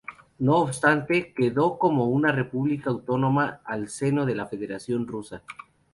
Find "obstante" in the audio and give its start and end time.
0.55-1.31